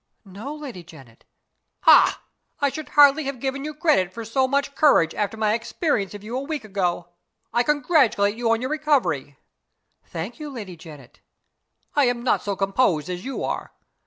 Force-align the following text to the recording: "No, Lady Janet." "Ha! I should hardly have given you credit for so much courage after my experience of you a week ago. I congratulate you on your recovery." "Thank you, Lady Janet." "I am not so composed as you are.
"No, 0.25 0.55
Lady 0.55 0.83
Janet." 0.83 1.25
"Ha! 1.81 2.23
I 2.59 2.69
should 2.69 2.89
hardly 2.89 3.25
have 3.25 3.39
given 3.39 3.63
you 3.63 3.75
credit 3.75 4.11
for 4.11 4.25
so 4.25 4.47
much 4.47 4.73
courage 4.73 5.13
after 5.13 5.37
my 5.37 5.53
experience 5.53 6.15
of 6.15 6.23
you 6.23 6.35
a 6.35 6.41
week 6.41 6.63
ago. 6.63 7.09
I 7.53 7.61
congratulate 7.61 8.35
you 8.35 8.49
on 8.49 8.61
your 8.61 8.71
recovery." 8.71 9.37
"Thank 10.07 10.39
you, 10.39 10.49
Lady 10.49 10.75
Janet." 10.75 11.19
"I 11.95 12.05
am 12.05 12.23
not 12.23 12.41
so 12.41 12.55
composed 12.55 13.11
as 13.11 13.23
you 13.23 13.43
are. 13.43 13.73